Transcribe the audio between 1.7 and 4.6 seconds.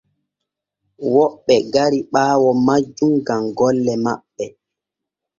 gari ɓaawo majjum gam golle maɓɓe.